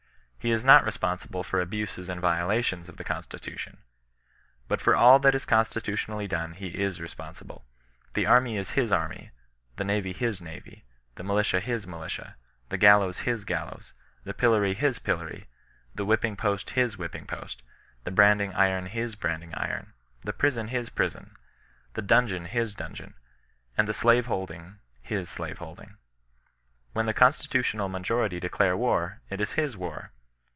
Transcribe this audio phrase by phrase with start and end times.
[0.43, 3.83] He is not responsible for aJlmses and violations of the constitution.
[4.67, 7.67] But for all that is constitutionally done he is responsible.
[8.15, 9.29] The army is his army,
[9.75, 10.83] the navy hi9 navy,
[11.13, 12.37] the militia his militia,
[12.69, 13.93] the gallows his gallows,
[14.23, 15.45] the pillory his pillory,
[15.93, 18.03] the whipping post his whipping post, CHRISTIAN NON BESISTANOE.
[18.03, 18.15] 15 the
[18.49, 21.35] branding iron his branding iron, the prison Ats prison,
[21.93, 23.13] the dungeon his dungeon,
[23.77, 25.97] and the slaveholding his slave holding.
[26.93, 30.13] When the constitutional majority declare war, it is his war.